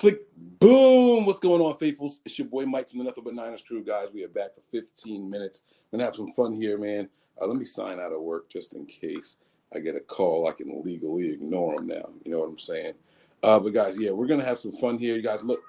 [0.00, 1.26] Click, boom.
[1.26, 2.20] What's going on, faithfuls?
[2.24, 4.08] It's your boy Mike from the Nothing But Niners crew, guys.
[4.14, 5.64] We are back for 15 minutes.
[5.90, 7.10] Gonna have some fun here, man.
[7.38, 9.36] Uh, let me sign out of work just in case
[9.74, 10.48] I get a call.
[10.48, 12.08] I can legally ignore them now.
[12.24, 12.94] You know what I'm saying?
[13.42, 15.16] Uh, but guys, yeah, we're gonna have some fun here.
[15.16, 15.60] You guys, look,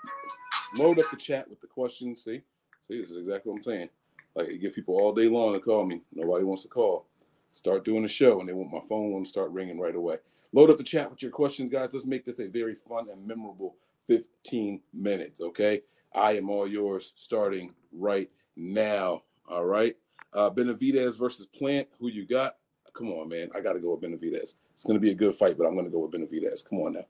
[0.77, 2.23] load up the chat with the questions.
[2.23, 2.41] See,
[2.87, 3.89] see, this is exactly what I'm saying.
[4.33, 6.03] Like, I give people all day long to call me.
[6.13, 7.05] Nobody wants to call.
[7.51, 10.19] Start doing the show, and they want my phone will start ringing right away.
[10.53, 11.91] Load up the chat with your questions, guys.
[11.91, 13.75] Let's make this a very fun and memorable
[14.07, 15.41] 15 minutes.
[15.41, 15.81] Okay.
[16.13, 19.23] I am all yours starting right now.
[19.49, 19.95] All right.
[20.33, 21.87] Uh, Benavidez versus Plant.
[21.99, 22.57] Who you got?
[22.93, 23.49] Come on, man.
[23.55, 24.55] I got to go with Benavidez.
[24.73, 26.67] It's going to be a good fight, but I'm going to go with Benavidez.
[26.67, 27.05] Come on now.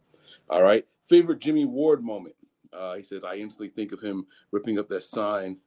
[0.50, 0.86] All right.
[1.02, 2.36] Favorite Jimmy Ward moment.
[2.72, 5.58] Uh, he says, I instantly think of him ripping up that sign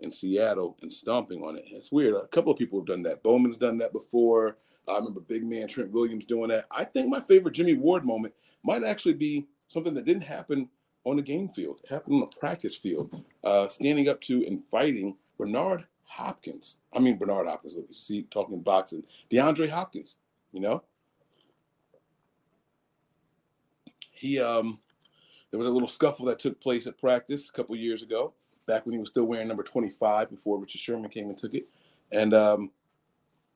[0.00, 1.64] in Seattle and stomping on it.
[1.66, 2.14] It's weird.
[2.14, 3.22] A couple of people have done that.
[3.22, 4.58] Bowman's done that before.
[4.88, 6.66] I remember big man Trent Williams doing that.
[6.70, 10.68] I think my favorite Jimmy Ward moment might actually be something that didn't happen
[11.04, 11.80] on the game field.
[11.84, 16.78] It happened on the practice field, uh, standing up to and fighting Bernard Hopkins.
[16.94, 17.76] I mean Bernard Hopkins.
[17.76, 20.18] Look, you see, talking boxing, DeAndre Hopkins.
[20.52, 20.82] You know,
[24.12, 24.78] he um,
[25.50, 28.32] there was a little scuffle that took place at practice a couple years ago,
[28.66, 31.68] back when he was still wearing number 25 before Richard Sherman came and took it,
[32.10, 32.70] and um,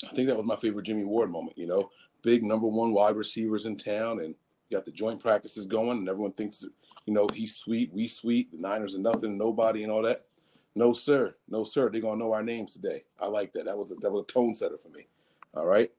[0.08, 1.58] I think that was my favorite Jimmy Ward moment.
[1.58, 1.90] You know,
[2.22, 4.34] big number one wide receivers in town, and
[4.70, 6.64] you got the joint practices going, and everyone thinks
[7.06, 10.26] you know, he's sweet, we sweet, the Niners are nothing, nobody, and all that.
[10.74, 11.34] No, sir.
[11.48, 11.90] No, sir.
[11.90, 13.02] They're gonna know our names today.
[13.18, 13.64] I like that.
[13.64, 15.08] That was a that was a tone setter for me.
[15.54, 15.90] All right.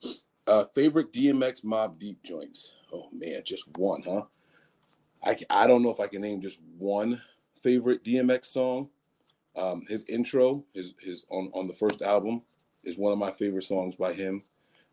[0.47, 2.73] Uh, favorite DMX Mobb Deep joints.
[2.93, 4.23] Oh man, just one, huh?
[5.23, 7.21] I I don't know if I can name just one
[7.61, 8.89] favorite DMX song.
[9.57, 12.43] Um, his intro, his his on on the first album,
[12.83, 14.43] is one of my favorite songs by him.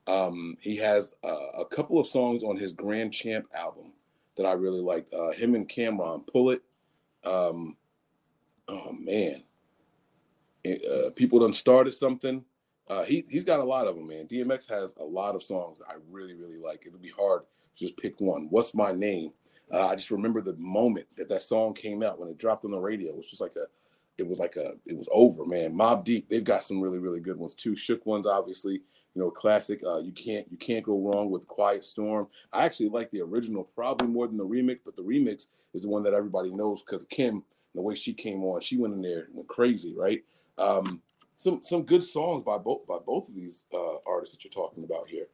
[0.09, 3.93] Um, he has uh, a couple of songs on his Grand Champ album
[4.37, 5.13] that I really liked.
[5.13, 6.63] Uh, him and Cameron pull it.
[7.25, 7.77] Um,
[8.69, 9.43] oh man,
[10.67, 12.43] uh, people done started something.
[12.89, 14.27] Uh, he he's got a lot of them, man.
[14.27, 16.85] DMX has a lot of songs I really really like.
[16.87, 18.47] It'll be hard to just pick one.
[18.49, 19.33] What's my name?
[19.71, 22.71] Uh, I just remember the moment that that song came out when it dropped on
[22.71, 23.11] the radio.
[23.11, 23.67] It was just like a,
[24.17, 25.75] it was like a, it was over, man.
[25.75, 27.77] Mobb Deep, they've got some really really good ones too.
[27.77, 28.81] Shook ones, obviously
[29.19, 29.83] you know, classic.
[29.85, 32.29] Uh, you can't you can't go wrong with Quiet Storm.
[32.53, 35.89] I actually like the original probably more than the remix, but the remix is the
[35.89, 37.43] one that everybody knows because Kim,
[37.75, 40.23] the way she came on, she went in there and went crazy, right?
[40.57, 41.03] Um,
[41.35, 44.85] some some good songs by both by both of these uh, artists that you're talking
[44.85, 45.27] about here.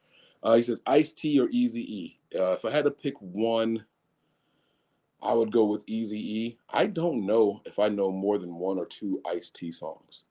[0.43, 2.19] Uh, he says Ice T or Eazy E.
[2.34, 3.84] Uh, if I had to pick one,
[5.23, 6.59] I would go with Eazy E.
[6.71, 10.25] I don't know if I know more than one or two Ice T songs.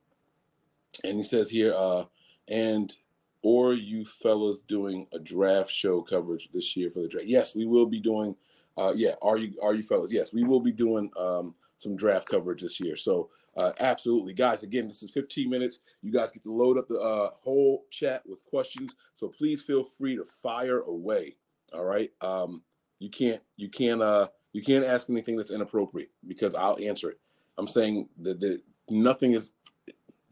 [1.03, 2.05] And he says here, uh,
[2.47, 2.95] and
[3.43, 7.27] or you fellas doing a draft show coverage this year for the draft?
[7.27, 8.35] Yes, we will be doing.
[8.75, 10.11] Uh, yeah, are you are you fellas?
[10.11, 12.95] Yes, we will be doing um, some draft coverage this year.
[12.95, 14.63] So uh, absolutely, guys.
[14.63, 15.79] Again, this is 15 minutes.
[16.01, 18.95] You guys get to load up the uh, whole chat with questions.
[19.13, 21.35] So please feel free to fire away.
[21.73, 22.11] All right.
[22.21, 22.63] Um,
[22.99, 27.19] you can't you can't uh you can't ask anything that's inappropriate because I'll answer it.
[27.57, 29.51] I'm saying that, that nothing is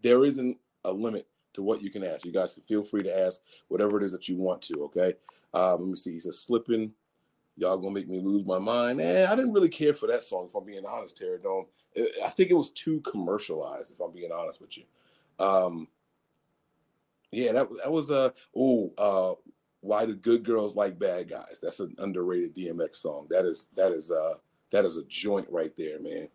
[0.02, 2.26] there isn't a limit to what you can ask.
[2.26, 4.84] You guys can feel free to ask whatever it is that you want to.
[4.86, 5.14] Okay.
[5.54, 6.14] Um, let me see.
[6.14, 6.94] He says slipping.
[7.58, 9.02] Y'all gonna make me lose my mind.
[9.02, 10.46] Eh, I didn't really care for that song.
[10.48, 11.66] If I'm being honest, Terry Dome.
[12.24, 13.92] I think it was too commercialized.
[13.92, 14.84] If I'm being honest with you.
[15.38, 15.88] Um,
[17.32, 18.94] yeah, that that was a uh, oh.
[18.98, 19.34] Uh,
[19.82, 21.60] why do good girls like bad guys?
[21.62, 23.28] That's an underrated DMX song.
[23.30, 24.36] That is that is uh
[24.72, 26.30] that is a joint right there, man.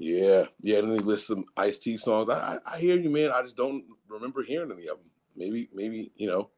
[0.00, 0.80] Yeah, yeah.
[0.80, 2.30] Then he lists some Ice T songs.
[2.30, 3.32] I, I, hear you, man.
[3.32, 5.10] I just don't remember hearing any of them.
[5.36, 6.50] Maybe, maybe you know,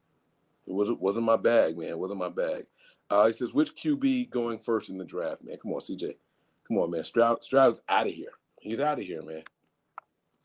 [0.67, 1.89] it wasn't wasn't my bag, man.
[1.89, 2.67] It wasn't my bag.
[3.09, 5.57] Uh, he says, which QB going first in the draft, man?
[5.57, 6.17] Come on, CJ.
[6.69, 7.03] Come on, man.
[7.03, 8.33] Stroud Stroud's out of here.
[8.61, 9.43] He's out of here, man.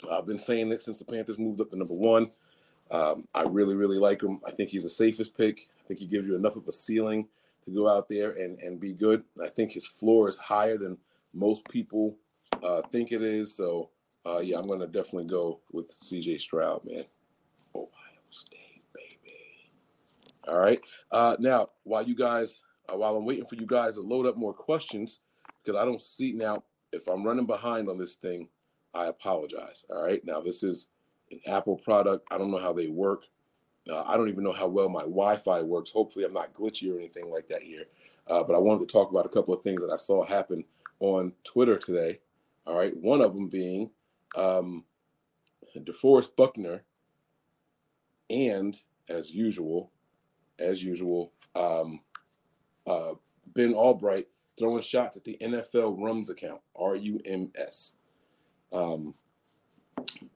[0.10, 2.30] I've been saying it since the Panthers moved up to number one.
[2.92, 4.40] Um, I really, really like him.
[4.48, 5.68] I think he's the safest pick.
[5.84, 7.28] I think he gives you enough of a ceiling
[7.66, 9.24] to go out there and, and be good.
[9.44, 10.98] I think his floor is higher than
[11.34, 12.16] most people
[12.64, 13.56] uh, think it is.
[13.56, 13.90] So
[14.26, 16.40] uh, yeah, I'm gonna definitely go with C.J.
[16.40, 17.04] Stroud, man.
[17.76, 17.90] Ohio
[18.30, 19.70] State, baby.
[20.48, 20.82] All right.
[21.12, 22.62] Uh, now, while you guys,
[22.92, 25.20] uh, while I'm waiting for you guys to load up more questions,
[25.64, 26.64] because I don't see now.
[26.92, 28.48] If I'm running behind on this thing,
[28.94, 29.86] I apologize.
[29.90, 30.24] All right.
[30.24, 30.88] Now this is
[31.30, 32.28] an Apple product.
[32.32, 33.26] I don't know how they work.
[33.90, 35.92] Uh, I don't even know how well my Wi-Fi works.
[35.92, 37.86] Hopefully, I'm not glitchy or anything like that here.
[38.28, 40.64] Uh, but I wanted to talk about a couple of things that I saw happen
[41.00, 42.20] on Twitter today.
[42.66, 43.92] All right, one of them being
[44.36, 44.86] um,
[45.76, 46.84] DeForest Buckner,
[48.30, 49.92] and as usual,
[50.58, 52.02] as usual, um,
[52.88, 53.14] uh,
[53.46, 54.28] Ben Albright
[54.58, 57.94] throwing shots at the NFL Rums account, R U M S.
[58.72, 59.16] Um,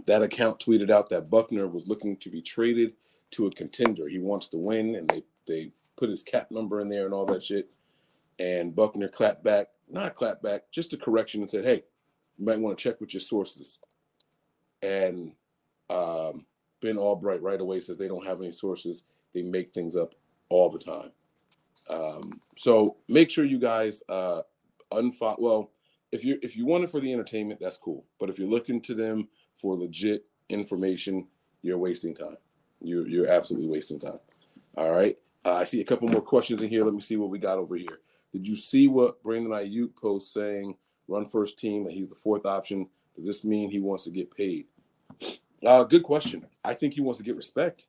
[0.06, 2.94] that account tweeted out that Buckner was looking to be traded
[3.31, 4.08] to a contender.
[4.08, 7.26] He wants to win, and they they put his cap number in there and all
[7.28, 7.70] that shit.
[8.38, 11.84] And Buckner clapped back, not clapped back, just a correction and said, "Hey,
[12.40, 13.80] you might want to check with your sources."
[14.82, 15.34] And
[15.90, 16.46] um,
[16.82, 19.04] Ben Albright right away says they don't have any sources.
[19.34, 20.16] They make things up
[20.50, 21.12] all the time.
[21.90, 24.44] Um, so make sure you guys uh,
[24.92, 25.40] unfollow.
[25.40, 25.72] Well,
[26.12, 28.06] if you if you want it for the entertainment, that's cool.
[28.20, 31.28] But if you're looking to them for legit information,
[31.62, 32.38] you're wasting time.
[32.82, 34.20] You're you're absolutely wasting time.
[34.76, 35.18] All right.
[35.46, 36.84] Uh, I see a couple more questions in here.
[36.84, 38.00] Let me see what we got over here.
[38.32, 40.76] Did you see what Brandon Aiyuk post saying
[41.10, 42.88] run first team and he's the fourth option?
[43.16, 44.66] Does this mean he wants to get paid?
[45.66, 46.46] Uh, good question.
[46.64, 47.88] I think he wants to get respect.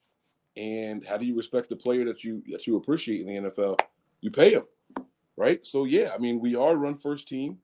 [0.57, 3.79] And how do you respect the player that you that you appreciate in the NFL?
[4.21, 4.65] You pay him,
[5.37, 5.65] right?
[5.65, 7.59] So yeah, I mean, we are run first team,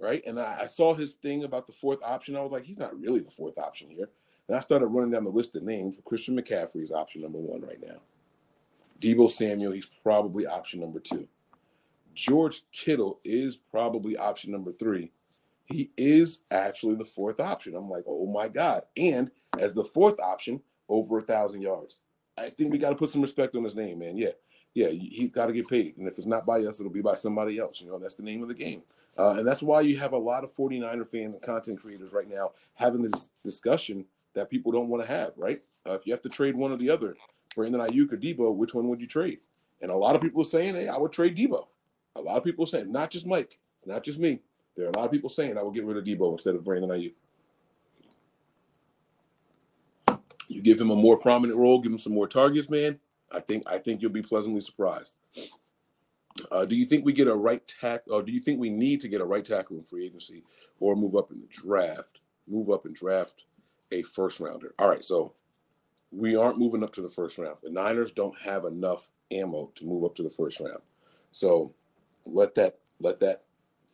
[0.00, 0.24] right?
[0.26, 2.36] And I, I saw his thing about the fourth option.
[2.36, 4.08] I was like, he's not really the fourth option here.
[4.48, 6.00] And I started running down the list of names.
[6.04, 8.00] Christian McCaffrey is option number one right now.
[9.00, 11.28] Deebo Samuel, he's probably option number two.
[12.18, 15.12] George Kittle is probably option number three.
[15.66, 17.76] He is actually the fourth option.
[17.76, 18.82] I'm like, oh my God.
[18.96, 22.00] And as the fourth option, over a thousand yards.
[22.36, 24.16] I think we got to put some respect on his name, man.
[24.16, 24.30] Yeah.
[24.74, 25.96] Yeah, he's got to get paid.
[25.96, 27.80] And if it's not by us, it'll be by somebody else.
[27.80, 28.82] You know, that's the name of the game.
[29.16, 32.28] Uh, and that's why you have a lot of 49er fans and content creators right
[32.28, 35.60] now having this discussion that people don't want to have, right?
[35.86, 37.16] Uh, if you have to trade one or the other,
[37.54, 39.38] Brandon Aiyuk or Deebo, which one would you trade?
[39.80, 41.66] And a lot of people are saying, hey, I would trade Deebo.
[42.18, 44.40] A lot of people are saying, not just Mike, it's not just me.
[44.76, 46.64] There are a lot of people saying I will get rid of Deebo instead of
[46.64, 47.14] Brandon Aiyuk.
[50.48, 52.98] You give him a more prominent role, give him some more targets, man.
[53.30, 55.14] I think I think you'll be pleasantly surprised.
[56.50, 59.00] Uh, do you think we get a right tackle, or do you think we need
[59.00, 60.42] to get a right tackle in free agency,
[60.80, 62.20] or move up in the draft?
[62.46, 63.44] Move up and draft
[63.92, 64.74] a first rounder.
[64.78, 65.32] All right, so
[66.10, 67.58] we aren't moving up to the first round.
[67.62, 70.80] The Niners don't have enough ammo to move up to the first round.
[71.30, 71.74] So
[72.28, 73.42] let that let that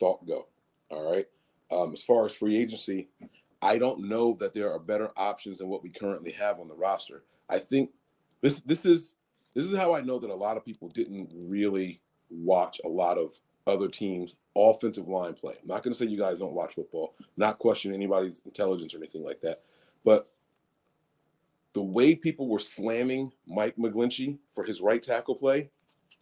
[0.00, 0.48] thought go.
[0.90, 1.26] All right.
[1.70, 3.08] Um, as far as free agency,
[3.62, 6.74] I don't know that there are better options than what we currently have on the
[6.74, 7.22] roster.
[7.48, 7.90] I think
[8.40, 9.14] this this is
[9.54, 12.00] this is how I know that a lot of people didn't really
[12.30, 15.54] watch a lot of other teams' offensive line play.
[15.62, 18.98] I'm not going to say you guys don't watch football, not question anybody's intelligence or
[18.98, 19.58] anything like that,
[20.04, 20.28] but
[21.72, 25.70] the way people were slamming Mike McGlinchey for his right tackle play,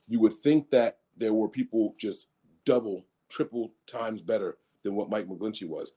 [0.08, 2.26] you would think that there were people just
[2.64, 5.93] double, triple times better than what Mike McGlinchey was.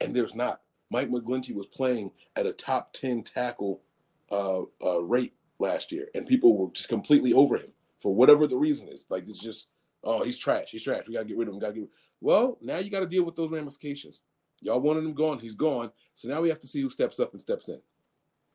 [0.00, 0.60] And there's not.
[0.90, 3.82] Mike McGlinchey was playing at a top 10 tackle
[4.30, 8.56] uh, uh, rate last year, and people were just completely over him for whatever the
[8.56, 9.06] reason is.
[9.10, 9.68] Like, it's just,
[10.04, 10.70] oh, he's trash.
[10.70, 11.08] He's trash.
[11.08, 11.60] We got to get rid of him.
[11.60, 11.90] Got to get
[12.20, 14.22] Well, now you got to deal with those ramifications.
[14.60, 15.38] Y'all wanted him gone.
[15.38, 15.90] He's gone.
[16.14, 17.80] So now we have to see who steps up and steps in.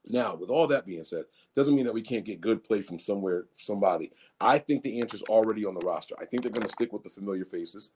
[0.08, 1.26] Now, with all that being said,
[1.56, 4.12] doesn't mean that we can't get good play from somewhere, somebody.
[4.40, 6.16] I think the answer is already on the roster.
[6.20, 7.92] I think they're going to stick with the familiar faces.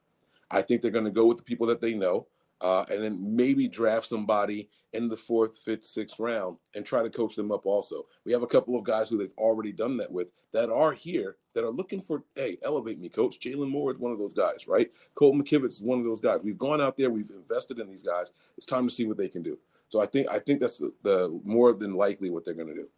[0.51, 2.27] I think they're going to go with the people that they know,
[2.61, 7.09] uh, and then maybe draft somebody in the fourth, fifth, sixth round and try to
[7.09, 7.65] coach them up.
[7.65, 10.93] Also, we have a couple of guys who they've already done that with that are
[10.93, 13.39] here that are looking for, hey, elevate me, coach.
[13.39, 14.91] Jaylon Moore is one of those guys, right?
[15.15, 16.43] Colton McKivitz is one of those guys.
[16.43, 18.31] We've gone out there, we've invested in these guys.
[18.57, 19.57] It's time to see what they can do.
[19.89, 22.73] So I think I think that's the, the more than likely what they're going to
[22.73, 22.89] do.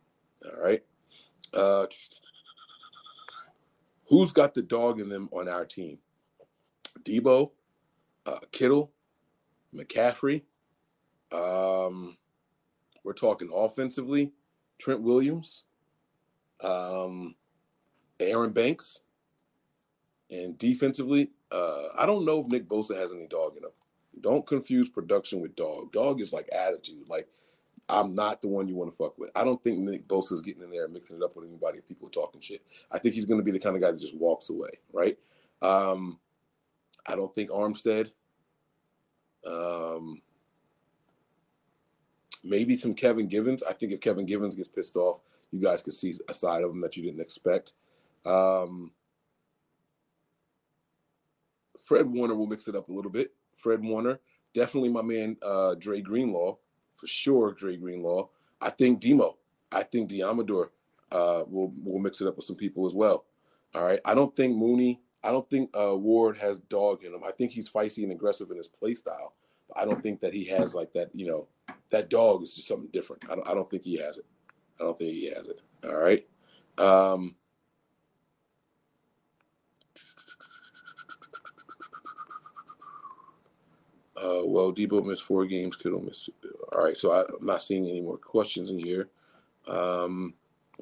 [0.46, 0.84] All right.
[1.53, 1.86] Uh,
[4.10, 6.00] who's got the dog in them on our team?
[7.03, 7.51] Deebo,
[8.25, 8.91] uh, Kittle,
[9.74, 10.44] McCaffrey.
[11.32, 12.17] Um,
[13.03, 14.34] we're talking offensively,
[14.79, 15.65] Trent Williams,
[16.63, 17.36] um,
[18.20, 19.01] Aaron Banks,
[20.29, 23.72] and defensively, uh, I don't know if Nick Bosa has any dog in him.
[24.21, 25.91] Don't confuse production with dog.
[25.91, 27.07] Dog is like attitude.
[27.07, 27.27] Like
[27.89, 29.31] I'm not the one you want to fuck with.
[29.36, 31.79] I don't think Nick Bosa is getting in there and mixing it up with anybody
[31.79, 32.62] if people are talking shit.
[32.91, 35.17] I think he's going to be the kind of guy that just walks away, right?
[35.62, 36.19] Um,
[37.05, 38.12] I don't think Armstead.
[39.45, 40.21] Um,
[42.43, 43.63] maybe some Kevin Givens.
[43.63, 45.21] I think if Kevin Givens gets pissed off,
[45.51, 47.74] you guys could see a side of him that you didn't expect.
[48.25, 48.91] Um,
[51.79, 53.33] Fred Warner will mix it up a little bit.
[53.58, 54.20] Fred Warner,
[54.54, 56.56] definitely my man uh, Dre Greenlaw,
[56.96, 57.52] for sure.
[57.52, 58.30] Dre Greenlaw.
[58.62, 59.38] I think Demo.
[59.72, 60.70] I think Deommodore
[61.12, 63.26] uh, will will mix it up with some people as well.
[63.76, 64.00] All right.
[64.06, 65.02] I don't think Mooney.
[65.24, 67.24] I don't think uh, Ward has dog in him.
[67.28, 69.34] I think he's feisty and aggressive in his play style.
[69.76, 71.10] I don't think that he has like that.
[71.14, 71.48] You know,
[71.90, 73.26] that dog is just something different.
[73.30, 74.26] I don't, I don't think he has it.
[74.80, 75.60] I don't think he has it.
[75.84, 76.26] All right.
[76.78, 77.36] Um,
[84.17, 85.75] Uh, well, Deebo missed four games.
[85.75, 86.29] Kittle missed.
[86.71, 89.09] All right, so I, am not seeing any more questions in here.
[89.67, 90.33] Um,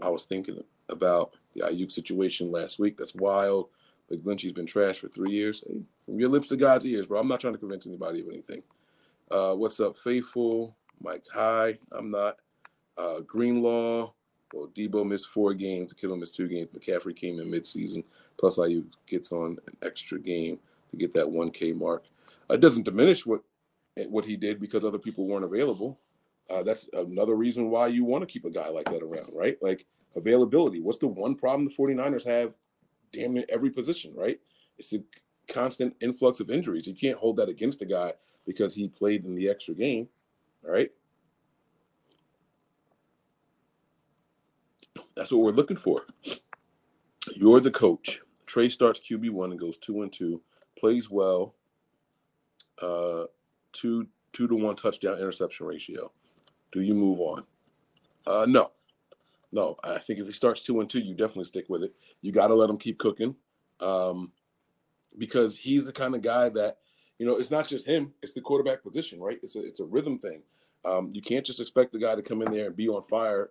[0.01, 2.97] I was thinking about the Aiyuk situation last week.
[2.97, 3.67] That's wild.
[4.09, 5.63] But Lynchy's been trashed for three years.
[5.67, 7.19] Hey, from your lips to God's ears, bro.
[7.19, 8.61] I'm not trying to convince anybody of anything.
[9.29, 10.75] Uh, what's up, Faithful?
[11.01, 11.77] Mike High.
[11.91, 12.37] I'm not.
[12.97, 14.11] Uh, Greenlaw.
[14.53, 15.91] Well, Deebo missed four games.
[15.93, 16.69] Kittle missed two games.
[16.69, 18.03] McCaffrey came in midseason.
[18.37, 20.59] Plus, Aiyuk gets on an extra game
[20.91, 22.05] to get that 1K mark.
[22.49, 23.41] It doesn't diminish what
[24.09, 25.99] what he did because other people weren't available.
[26.49, 29.57] Uh, that's another reason why you want to keep a guy like that around, right?
[29.61, 29.85] Like
[30.15, 30.81] availability.
[30.81, 32.55] What's the one problem the 49ers have
[33.11, 34.39] damn near every position, right?
[34.77, 35.03] It's the
[35.47, 36.87] constant influx of injuries.
[36.87, 38.13] You can't hold that against a guy
[38.45, 40.09] because he played in the extra game,
[40.63, 40.91] all right?
[45.15, 46.05] That's what we're looking for.
[47.33, 48.21] You're the coach.
[48.45, 50.41] Trey starts QB one and goes two and two,
[50.77, 51.55] plays well,
[52.81, 53.25] uh,
[53.71, 56.11] two two to one touchdown interception ratio.
[56.71, 57.43] Do you move on?
[58.27, 58.71] Uh, no,
[59.51, 59.77] no.
[59.83, 61.95] I think if he starts two and two, you definitely stick with it.
[62.21, 63.35] You got to let him keep cooking,
[63.79, 64.31] um,
[65.17, 66.77] because he's the kind of guy that
[67.17, 67.37] you know.
[67.37, 69.39] It's not just him; it's the quarterback position, right?
[69.41, 70.41] It's a it's a rhythm thing.
[70.83, 73.49] Um, you can't just expect the guy to come in there and be on fire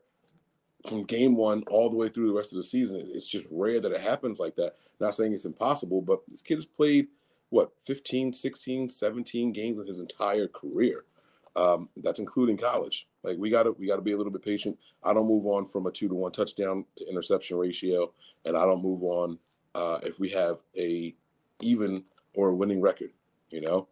[0.87, 3.03] from game one all the way through the rest of the season.
[3.09, 4.75] It's just rare that it happens like that.
[5.01, 7.09] Not saying it's impossible, but this kid has played
[7.55, 11.05] what 15 16 17 games in his entire career.
[11.57, 13.07] Um, that's including college.
[13.23, 14.77] Like we gotta we gotta be a little bit patient.
[15.03, 18.13] I don't move on from a two to one touchdown to interception ratio
[18.45, 19.39] and i don't move on
[19.75, 21.15] uh, if we have a
[21.61, 23.11] even or a winning record
[23.51, 23.89] you know?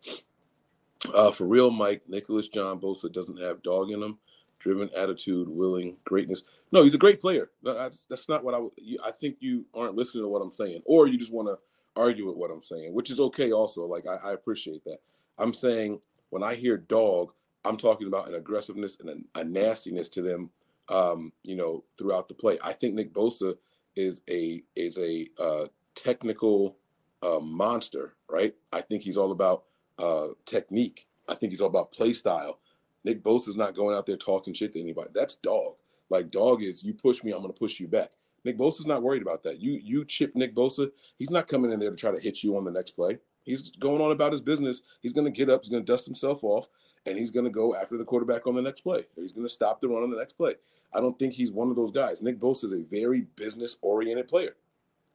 [1.13, 4.19] Uh, for real mike nicholas john bosa doesn't have dog in him.
[4.59, 6.45] Driven attitude willing greatness.
[6.71, 7.51] No he's a great player.
[7.65, 8.61] That's, that's not what i
[9.05, 11.59] i think you aren't listening to what i'm saying or you just want to
[11.97, 13.85] argue with what I'm saying, which is okay also.
[13.87, 14.99] Like I, I appreciate that.
[15.39, 17.33] I'm saying when I hear dog,
[17.65, 20.51] I'm talking about an aggressiveness and a, a nastiness to them,
[20.89, 22.59] um, you know, throughout the play.
[22.63, 23.57] I think Nick Bosa
[23.95, 26.77] is a is a uh, technical
[27.23, 28.55] uh, monster, right?
[28.73, 29.65] I think he's all about
[29.99, 31.07] uh, technique.
[31.29, 32.59] I think he's all about play style.
[33.05, 35.11] Nick Bosa is not going out there talking shit to anybody.
[35.15, 35.75] That's dog.
[36.11, 38.11] Like dog is you push me, I'm gonna push you back.
[38.45, 39.61] Nick Bosa's not worried about that.
[39.61, 42.57] You you chip Nick Bosa, he's not coming in there to try to hit you
[42.57, 43.19] on the next play.
[43.45, 44.83] He's going on about his business.
[45.01, 46.69] He's going to get up, he's going to dust himself off,
[47.07, 49.05] and he's going to go after the quarterback on the next play.
[49.17, 50.55] He's going to stop the run on the next play.
[50.95, 52.23] I don't think he's one of those guys.
[52.23, 54.57] Nick Bosa is a very business oriented player.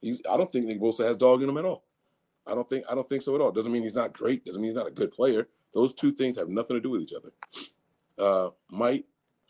[0.02, 1.84] He's I don't think Nick Bosa has dog in him at all.
[2.46, 3.52] I don't think I don't think so at all.
[3.52, 4.46] Doesn't mean he's not great.
[4.46, 5.48] Doesn't mean he's not a good player.
[5.74, 7.32] Those two things have nothing to do with each other.
[8.18, 9.06] Uh, Mike,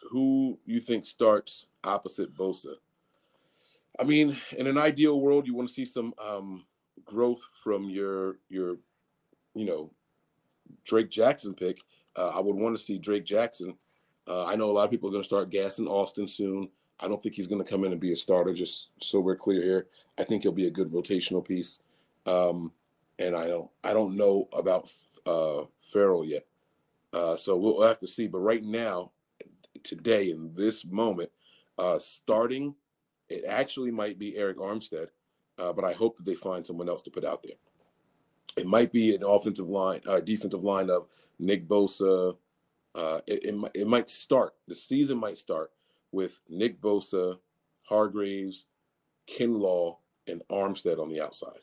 [0.09, 2.75] who you think starts opposite Bosa?
[3.99, 6.65] I mean, in an ideal world, you want to see some um,
[7.03, 8.77] growth from your your,
[9.55, 9.91] you know,
[10.83, 11.81] Drake Jackson pick.
[12.15, 13.75] Uh, I would want to see Drake Jackson.
[14.27, 16.69] Uh, I know a lot of people are going to start gassing Austin soon.
[16.99, 18.53] I don't think he's going to come in and be a starter.
[18.53, 19.87] Just so we're clear here,
[20.17, 21.79] I think he'll be a good rotational piece.
[22.25, 22.71] Um,
[23.19, 24.91] and I don't I don't know about
[25.25, 26.45] uh, Ferrell yet,
[27.13, 28.27] uh, so we'll have to see.
[28.27, 29.11] But right now,
[29.83, 31.31] today in this moment,
[31.77, 32.75] uh, starting
[33.29, 35.07] it actually might be Arik Armstead,
[35.57, 37.57] uh, but I hope that they find someone else to put out there.
[38.57, 41.07] It might be an offensive line, uh, defensive line of
[41.39, 42.37] Nick Bosa.
[42.95, 45.71] Uh, it, it, it might start, the season might start
[46.11, 47.39] with Nick Bosa,
[47.83, 48.65] Hargreaves,
[49.27, 51.59] Kinlaw, and Armstead on the outside.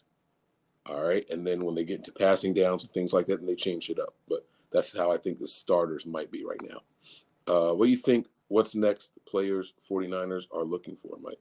[0.87, 1.29] All right.
[1.31, 3.89] And then when they get into passing downs and things like that, then they change
[3.89, 4.15] it up.
[4.29, 6.83] But that's how I think the starters might be right now.
[7.47, 8.27] Uh, what do you think?
[8.49, 11.39] What's next players 49ers are looking for, Mike?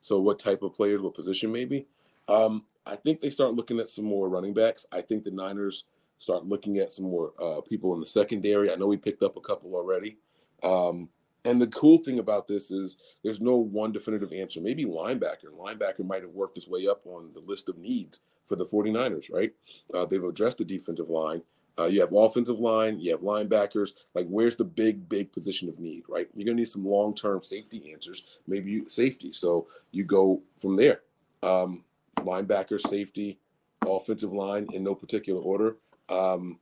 [0.00, 1.86] So what type of players, what position maybe?
[2.28, 4.86] Um, I think they start looking at some more running backs.
[4.92, 5.84] I think the Niners
[6.18, 8.72] start looking at some more uh, people in the secondary.
[8.72, 10.18] I know we picked up a couple already.
[10.62, 11.08] Um,
[11.44, 14.60] and the cool thing about this is there's no one definitive answer.
[14.60, 15.50] Maybe linebacker.
[15.56, 19.32] Linebacker might have worked his way up on the list of needs for the 49ers,
[19.32, 19.52] right?
[19.94, 21.42] Uh, they've addressed the defensive line.
[21.78, 23.90] Uh, you have offensive line, you have linebackers.
[24.14, 26.28] Like, where's the big, big position of need, right?
[26.34, 28.24] You're gonna need some long-term safety answers.
[28.46, 29.32] Maybe you, safety.
[29.32, 31.02] So you go from there.
[31.42, 31.84] Um,
[32.16, 33.38] linebacker, safety,
[33.86, 35.76] offensive line in no particular order.
[36.08, 36.58] Um,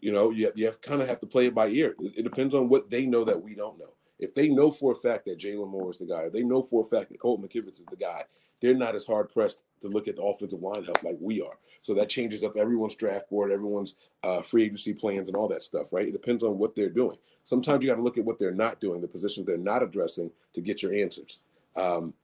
[0.00, 1.94] you know, you, have, you have, kind of have to play it by ear.
[1.98, 3.94] It, depends on what they know that we don't know.
[4.18, 6.82] If they know for a fact that Jaylon Moore is the guy, they know for
[6.82, 8.24] a fact that Colt McKivitz is the guy,
[8.60, 11.58] they're not as hard pressed to look at the offensive line help like we are.
[11.80, 15.62] So that changes up everyone's draft board, everyone's uh, free agency plans, and all that
[15.62, 16.08] stuff, right?
[16.08, 17.16] It depends on what they're doing.
[17.44, 20.30] Sometimes you got to look at what they're not doing, the positions they're not addressing
[20.54, 21.40] to get your answers.
[21.76, 22.14] Um,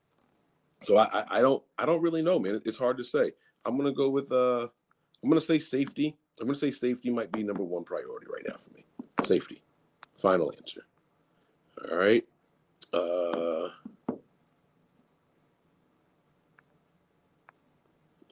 [0.83, 2.61] so I, I don't I don't really know, man.
[2.65, 3.33] It's hard to say.
[3.65, 4.67] I'm gonna go with uh
[5.23, 6.17] I'm gonna say safety.
[6.39, 8.83] I'm to say safety might be number one priority right now for me.
[9.23, 9.61] Safety.
[10.15, 10.85] Final answer.
[11.89, 12.25] All right.
[12.91, 13.69] Uh,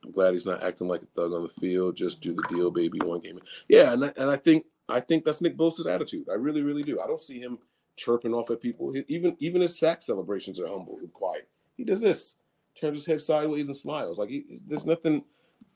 [0.09, 1.95] I'm glad he's not acting like a thug on the field.
[1.95, 2.97] Just do the deal, baby.
[2.99, 3.39] One game.
[3.67, 6.27] Yeah, and I, and I think I think that's Nick Bosa's attitude.
[6.31, 6.99] I really, really do.
[6.99, 7.59] I don't see him
[7.95, 8.91] chirping off at people.
[9.07, 11.47] Even even his sack celebrations are humble and quiet.
[11.77, 12.37] He does this,
[12.79, 14.17] turns his head sideways and smiles.
[14.17, 15.25] Like he, there's nothing,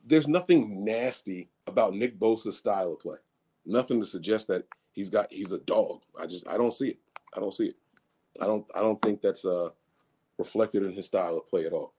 [0.03, 3.17] there's nothing nasty about Nick Bosa's style of play.
[3.67, 4.63] Nothing to suggest that
[4.93, 6.01] he's got he's a dog.
[6.19, 6.97] I just I don't see it.
[7.37, 7.75] I don't see it.
[8.41, 9.69] I don't I don't think that's uh
[10.39, 11.92] reflected in his style of play at all.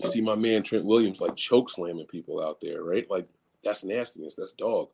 [0.00, 3.08] You see my man Trent Williams like choke slamming people out there, right?
[3.10, 3.28] Like
[3.62, 4.34] that's nastiness.
[4.34, 4.88] That's dog.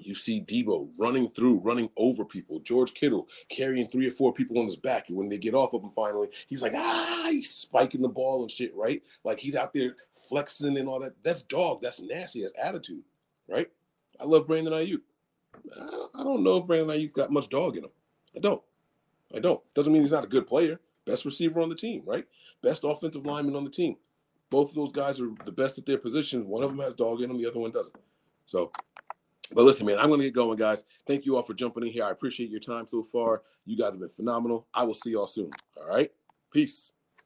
[0.00, 2.60] You see Deebo running through, running over people.
[2.60, 5.08] George Kittle carrying three or four people on his back.
[5.08, 8.42] And when they get off of him finally, he's like, ah, he's spiking the ball
[8.42, 9.02] and shit, right?
[9.24, 9.96] Like he's out there
[10.28, 11.14] flexing and all that.
[11.22, 11.80] That's dog.
[11.80, 12.42] That's nasty.
[12.42, 13.04] That's attitude,
[13.48, 13.70] right?
[14.20, 15.00] I love Brandon Aiyuk.
[16.14, 17.90] I don't know if Brandon Aiyuk's got much dog in him.
[18.36, 18.62] I don't.
[19.34, 19.62] I don't.
[19.74, 20.78] Doesn't mean he's not a good player.
[21.06, 22.26] Best receiver on the team, right?
[22.62, 23.96] Best offensive lineman on the team.
[24.50, 26.46] Both of those guys are the best at their positions.
[26.46, 27.96] One of them has dog in them, the other one doesn't.
[28.46, 28.70] So
[29.52, 30.84] but listen, man, I'm going to get going, guys.
[31.06, 32.04] Thank you all for jumping in here.
[32.04, 33.42] I appreciate your time so far.
[33.64, 34.66] You guys have been phenomenal.
[34.74, 35.50] I will see y'all soon.
[35.76, 36.10] All right.
[36.52, 36.94] Peace.